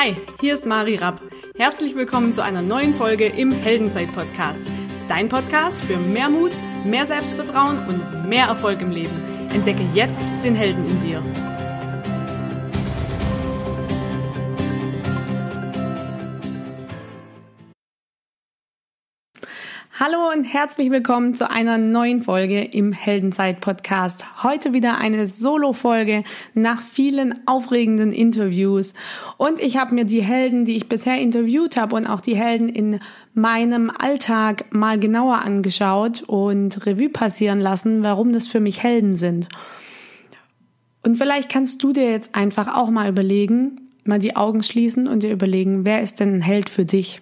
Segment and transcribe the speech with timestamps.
[0.00, 1.20] Hi, hier ist Mari Rapp.
[1.56, 4.64] Herzlich willkommen zu einer neuen Folge im Heldenzeit-Podcast.
[5.08, 6.52] Dein Podcast für mehr Mut,
[6.84, 9.48] mehr Selbstvertrauen und mehr Erfolg im Leben.
[9.52, 11.47] Entdecke jetzt den Helden in dir.
[20.00, 24.44] Hallo und herzlich willkommen zu einer neuen Folge im Heldenzeit Podcast.
[24.44, 26.22] Heute wieder eine Solo-Folge
[26.54, 28.94] nach vielen aufregenden Interviews.
[29.38, 32.68] Und ich habe mir die Helden, die ich bisher interviewt habe und auch die Helden
[32.68, 33.00] in
[33.34, 39.48] meinem Alltag mal genauer angeschaut und Revue passieren lassen, warum das für mich Helden sind.
[41.02, 45.24] Und vielleicht kannst du dir jetzt einfach auch mal überlegen, mal die Augen schließen und
[45.24, 47.20] dir überlegen, wer ist denn ein Held für dich?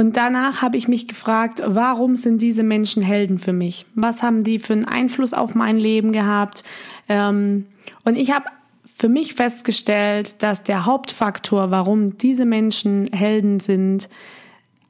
[0.00, 3.84] Und danach habe ich mich gefragt, warum sind diese Menschen Helden für mich?
[3.94, 6.64] Was haben die für einen Einfluss auf mein Leben gehabt?
[7.06, 7.66] Ähm,
[8.06, 8.46] und ich habe
[8.86, 14.08] für mich festgestellt, dass der Hauptfaktor, warum diese Menschen Helden sind,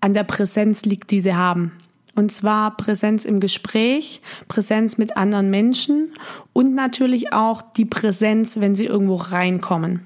[0.00, 1.72] an der Präsenz liegt, die sie haben.
[2.14, 6.14] Und zwar Präsenz im Gespräch, Präsenz mit anderen Menschen
[6.53, 10.03] und natürlich auch die Präsenz, wenn sie irgendwo reinkommen.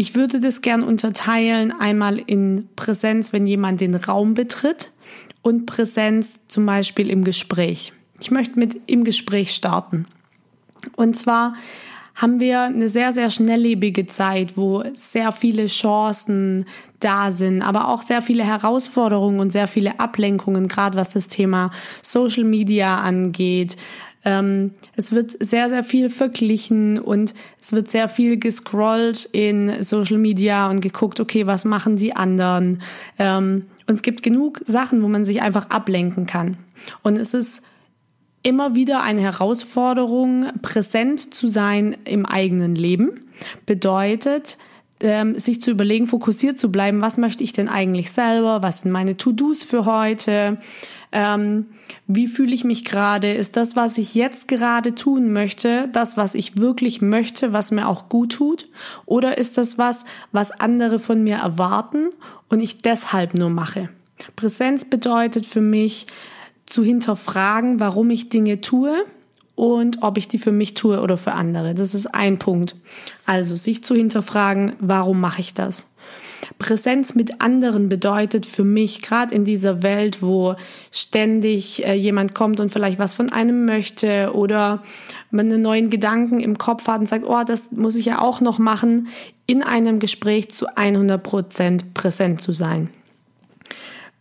[0.00, 4.92] Ich würde das gern unterteilen einmal in Präsenz, wenn jemand den Raum betritt
[5.42, 7.92] und Präsenz zum Beispiel im Gespräch.
[8.18, 10.06] Ich möchte mit im Gespräch starten.
[10.96, 11.54] Und zwar
[12.14, 16.64] haben wir eine sehr, sehr schnelllebige Zeit, wo sehr viele Chancen
[17.00, 21.72] da sind, aber auch sehr viele Herausforderungen und sehr viele Ablenkungen, gerade was das Thema
[22.00, 23.76] Social Media angeht,
[24.24, 30.18] ähm, es wird sehr, sehr viel verglichen und es wird sehr viel gescrollt in Social
[30.18, 32.82] Media und geguckt, okay, was machen die anderen?
[33.18, 36.58] Ähm, und es gibt genug Sachen, wo man sich einfach ablenken kann.
[37.02, 37.62] Und es ist
[38.42, 43.22] immer wieder eine Herausforderung, präsent zu sein im eigenen Leben.
[43.66, 44.58] Bedeutet,
[45.00, 48.92] ähm, sich zu überlegen, fokussiert zu bleiben, was möchte ich denn eigentlich selber, was sind
[48.92, 50.58] meine To-Dos für heute,
[51.12, 51.66] ähm,
[52.06, 56.34] wie fühle ich mich gerade, ist das, was ich jetzt gerade tun möchte, das, was
[56.34, 58.68] ich wirklich möchte, was mir auch gut tut,
[59.06, 62.10] oder ist das was, was andere von mir erwarten
[62.48, 63.88] und ich deshalb nur mache.
[64.36, 66.06] Präsenz bedeutet für mich
[66.66, 69.04] zu hinterfragen, warum ich Dinge tue,
[69.60, 71.74] und ob ich die für mich tue oder für andere.
[71.74, 72.76] Das ist ein Punkt.
[73.26, 75.86] Also sich zu hinterfragen, warum mache ich das?
[76.58, 80.56] Präsenz mit anderen bedeutet für mich, gerade in dieser Welt, wo
[80.90, 84.82] ständig äh, jemand kommt und vielleicht was von einem möchte oder
[85.30, 88.40] man einen neuen Gedanken im Kopf hat und sagt, oh, das muss ich ja auch
[88.40, 89.08] noch machen,
[89.46, 92.88] in einem Gespräch zu 100 Prozent präsent zu sein.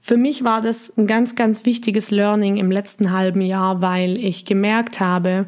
[0.01, 4.45] Für mich war das ein ganz, ganz wichtiges Learning im letzten halben Jahr, weil ich
[4.45, 5.45] gemerkt habe,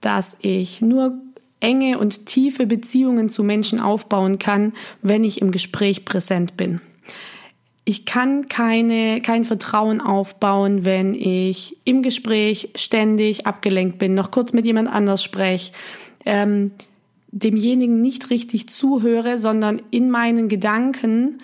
[0.00, 1.18] dass ich nur
[1.60, 6.80] enge und tiefe Beziehungen zu Menschen aufbauen kann, wenn ich im Gespräch präsent bin.
[7.84, 14.52] Ich kann keine, kein Vertrauen aufbauen, wenn ich im Gespräch ständig abgelenkt bin, noch kurz
[14.52, 15.72] mit jemand anders spreche,
[16.26, 16.72] ähm,
[17.30, 21.38] demjenigen nicht richtig zuhöre, sondern in meinen Gedanken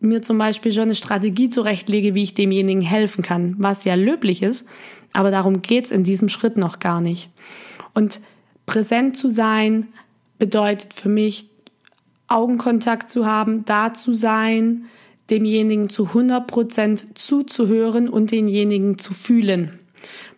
[0.00, 4.42] mir zum Beispiel schon eine Strategie zurechtlege, wie ich demjenigen helfen kann, was ja löblich
[4.42, 4.68] ist,
[5.12, 7.28] aber darum geht's in diesem Schritt noch gar nicht.
[7.94, 8.20] Und
[8.68, 9.88] präsent zu sein
[10.38, 11.50] bedeutet für mich,
[12.28, 14.84] Augenkontakt zu haben, da zu sein,
[15.30, 19.78] demjenigen zu 100 Prozent zuzuhören und denjenigen zu fühlen.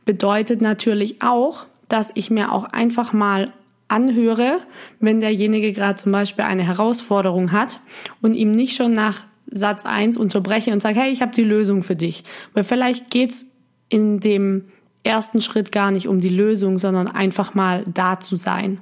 [0.05, 3.53] Bedeutet natürlich auch, dass ich mir auch einfach mal
[3.89, 4.59] anhöre,
[5.01, 7.81] wenn derjenige gerade zum Beispiel eine Herausforderung hat
[8.23, 11.83] und ihm nicht schon nach Satz eins unterbreche und sage, hey, ich habe die Lösung
[11.83, 12.23] für dich.
[12.55, 13.47] Weil vielleicht geht's
[13.89, 14.67] in dem
[15.03, 18.81] ersten Schritt gar nicht um die Lösung, sondern einfach mal da zu sein.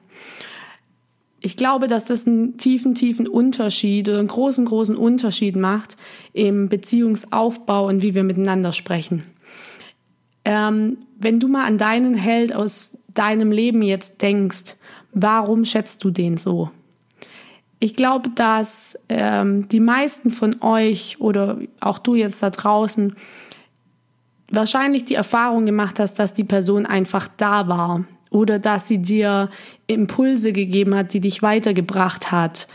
[1.40, 5.96] Ich glaube, dass das einen tiefen, tiefen Unterschied oder einen großen, großen Unterschied macht
[6.32, 9.22] im Beziehungsaufbau und wie wir miteinander sprechen.
[10.44, 14.74] Ähm, wenn du mal an deinen Held aus deinem Leben jetzt denkst,
[15.12, 16.70] warum schätzt du den so?
[17.80, 23.14] ich glaube, dass ähm, die meisten von euch oder auch du jetzt da draußen
[24.58, 29.48] wahrscheinlich die Erfahrung gemacht hast, dass die Person einfach da war oder dass sie dir
[29.86, 32.68] Impulse gegeben hat, die dich weitergebracht hat,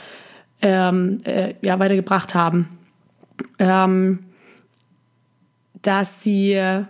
[0.62, 2.70] ähm, äh, ja weitergebracht haben,
[3.60, 4.20] ähm,
[5.82, 6.84] dass sie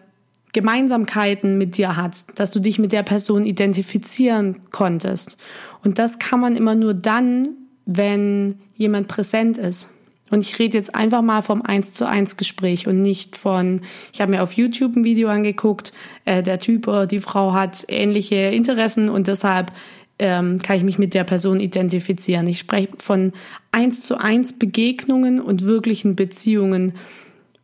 [0.54, 5.38] Gemeinsamkeiten mit dir hat, dass du dich mit der Person identifizieren konntest.
[5.84, 9.90] Und das kann man immer nur dann wenn jemand präsent ist.
[10.34, 13.82] Und ich rede jetzt einfach mal vom eins zu eins Gespräch und nicht von,
[14.12, 15.94] ich habe mir auf YouTube ein Video angeguckt,
[16.26, 19.72] äh, der Typ oder die Frau hat ähnliche Interessen und deshalb
[20.18, 22.48] ähm, kann ich mich mit der Person identifizieren.
[22.48, 23.32] Ich spreche von
[23.72, 26.94] eins zu eins Begegnungen und wirklichen Beziehungen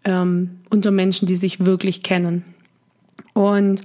[0.03, 2.43] ähm, unter Menschen, die sich wirklich kennen.
[3.33, 3.81] Und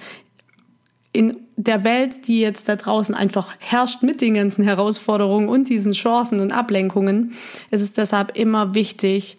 [1.15, 5.93] in der Welt, die jetzt da draußen einfach herrscht mit den ganzen Herausforderungen und diesen
[5.93, 7.35] Chancen und Ablenkungen,
[7.71, 9.39] ist es deshalb immer wichtig,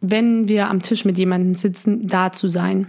[0.00, 2.86] wenn wir am Tisch mit jemandem sitzen, da zu sein.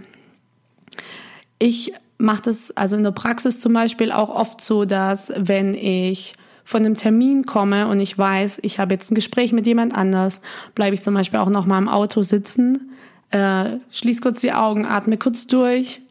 [1.58, 6.34] Ich mache das also in der Praxis zum Beispiel auch oft so, dass wenn ich
[6.62, 10.42] von einem Termin komme und ich weiß, ich habe jetzt ein Gespräch mit jemand anders,
[10.76, 12.92] bleibe ich zum Beispiel auch noch mal im Auto sitzen,
[13.30, 16.02] äh, schließ kurz die Augen, atme kurz durch,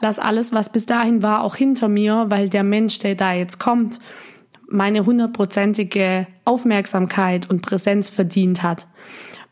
[0.00, 3.58] lass alles, was bis dahin war, auch hinter mir, weil der Mensch, der da jetzt
[3.58, 3.98] kommt,
[4.68, 8.86] meine hundertprozentige Aufmerksamkeit und Präsenz verdient hat.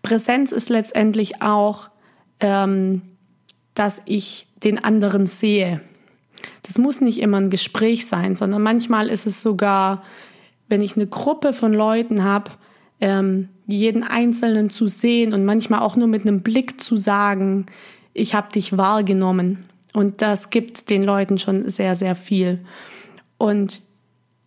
[0.02, 1.90] Präsenz ist letztendlich auch,
[2.40, 3.02] ähm,
[3.74, 5.80] dass ich den anderen sehe.
[6.62, 10.02] Das muss nicht immer ein Gespräch sein, sondern manchmal ist es sogar,
[10.68, 12.52] wenn ich eine Gruppe von Leuten habe,
[13.00, 17.66] ähm, jeden Einzelnen zu sehen und manchmal auch nur mit einem Blick zu sagen,
[18.14, 19.64] ich habe dich wahrgenommen.
[19.94, 22.60] Und das gibt den Leuten schon sehr, sehr viel.
[23.38, 23.82] Und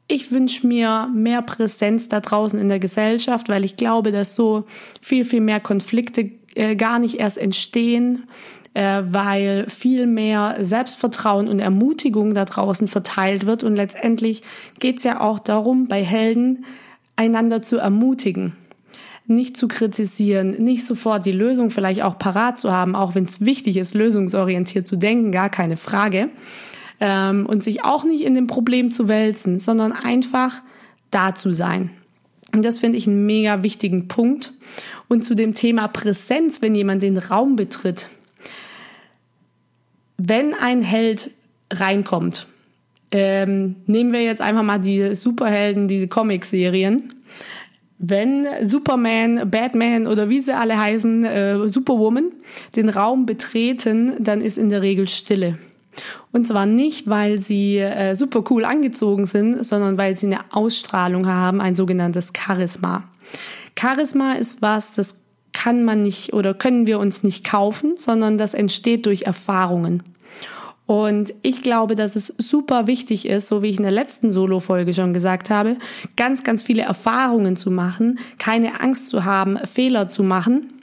[0.08, 4.66] ich wünsche mir mehr Präsenz da draußen in der Gesellschaft, weil ich glaube, dass so
[5.02, 8.28] viel, viel mehr Konflikte äh, gar nicht erst entstehen,
[8.74, 13.64] äh, weil viel mehr Selbstvertrauen und Ermutigung da draußen verteilt wird.
[13.64, 14.42] Und letztendlich
[14.80, 16.66] geht es ja auch darum, bei Helden
[17.16, 18.56] einander zu ermutigen
[19.28, 23.42] nicht zu kritisieren, nicht sofort die Lösung vielleicht auch parat zu haben, auch wenn es
[23.42, 26.30] wichtig ist, lösungsorientiert zu denken, gar keine Frage.
[27.00, 30.62] Ähm, und sich auch nicht in dem Problem zu wälzen, sondern einfach
[31.10, 31.92] da zu sein.
[32.54, 34.52] Und das finde ich einen mega wichtigen Punkt.
[35.08, 38.08] Und zu dem Thema Präsenz, wenn jemand den Raum betritt,
[40.18, 41.32] wenn ein Held
[41.72, 42.48] reinkommt,
[43.12, 47.14] ähm, nehmen wir jetzt einfach mal die Superhelden, die Comic-Serien.
[48.04, 52.32] Wenn Superman, Batman oder wie sie alle heißen, äh, Superwoman
[52.76, 55.60] den Raum betreten, dann ist in der Regel Stille.
[56.32, 61.28] Und zwar nicht, weil sie äh, super cool angezogen sind, sondern weil sie eine Ausstrahlung
[61.28, 63.04] haben, ein sogenanntes Charisma.
[63.80, 65.18] Charisma ist was, das
[65.54, 70.02] kann man nicht oder können wir uns nicht kaufen, sondern das entsteht durch Erfahrungen.
[70.92, 74.94] Und ich glaube, dass es super wichtig ist, so wie ich in der letzten Solo-Folge
[74.94, 75.78] schon gesagt habe,
[76.18, 80.74] ganz, ganz viele Erfahrungen zu machen, keine Angst zu haben, Fehler zu machen,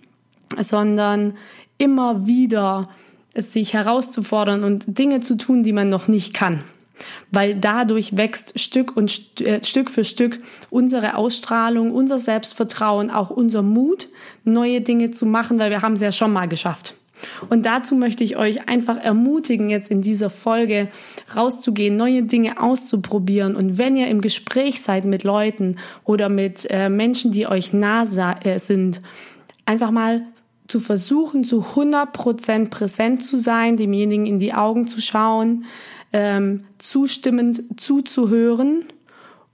[0.58, 1.34] sondern
[1.76, 2.88] immer wieder
[3.34, 6.64] sich herauszufordern und Dinge zu tun, die man noch nicht kann.
[7.30, 10.40] Weil dadurch wächst Stück und St äh, Stück für Stück
[10.70, 14.08] unsere Ausstrahlung, unser Selbstvertrauen, auch unser Mut,
[14.42, 16.94] neue Dinge zu machen, weil wir haben es ja schon mal geschafft.
[17.48, 20.88] Und dazu möchte ich euch einfach ermutigen, jetzt in dieser Folge
[21.34, 23.56] rauszugehen, neue Dinge auszuprobieren.
[23.56, 28.04] Und wenn ihr im Gespräch seid mit Leuten oder mit äh, Menschen, die euch nah
[28.42, 29.00] äh, sind,
[29.66, 30.22] einfach mal
[30.66, 35.64] zu versuchen, zu 100% präsent zu sein, demjenigen in die Augen zu schauen,
[36.12, 38.84] ähm, zustimmend zuzuhören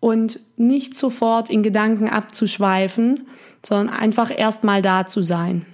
[0.00, 3.26] und nicht sofort in Gedanken abzuschweifen,
[3.64, 5.66] sondern einfach erstmal da zu sein.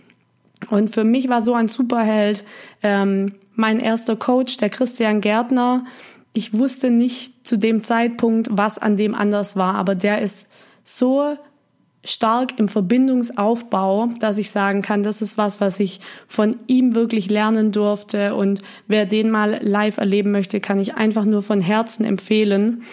[0.70, 2.44] Und für mich war so ein Superheld
[2.82, 5.84] ähm, mein erster Coach, der Christian Gärtner.
[6.32, 10.48] Ich wusste nicht zu dem Zeitpunkt, was an dem anders war, aber der ist
[10.84, 11.36] so
[12.04, 17.28] stark im Verbindungsaufbau, dass ich sagen kann, das ist was, was ich von ihm wirklich
[17.28, 18.34] lernen durfte.
[18.34, 22.84] Und wer den mal live erleben möchte, kann ich einfach nur von Herzen empfehlen.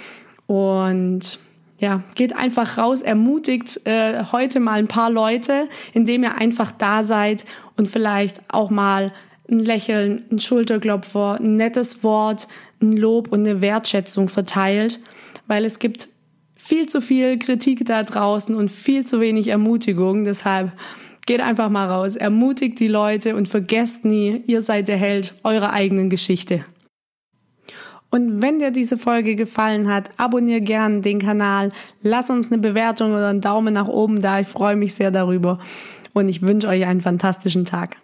[0.45, 1.39] Und
[1.79, 7.03] ja, geht einfach raus, ermutigt äh, heute mal ein paar Leute, indem ihr einfach da
[7.03, 9.13] seid und vielleicht auch mal
[9.49, 12.47] ein Lächeln, ein Schulterklopfer, ein nettes Wort,
[12.81, 14.99] ein Lob und eine Wertschätzung verteilt,
[15.45, 16.07] weil es gibt
[16.55, 20.25] viel zu viel Kritik da draußen und viel zu wenig Ermutigung.
[20.25, 20.71] Deshalb
[21.25, 25.71] geht einfach mal raus, ermutigt die Leute und vergesst nie, ihr seid der Held eurer
[25.71, 26.65] eigenen Geschichte.
[28.09, 31.71] Und wenn dir diese Folge gefallen hat, abonniere gern den Kanal,
[32.01, 34.39] lass uns eine Bewertung oder einen Daumen nach oben da.
[34.39, 35.59] Ich freue mich sehr darüber
[36.13, 37.97] und ich wünsche euch einen fantastischen Tag.